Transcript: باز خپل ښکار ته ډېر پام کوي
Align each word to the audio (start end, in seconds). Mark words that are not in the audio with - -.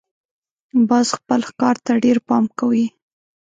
باز 0.89 1.07
خپل 1.17 1.39
ښکار 1.49 1.75
ته 1.85 1.91
ډېر 2.03 2.17
پام 2.27 2.43
کوي 2.59 2.85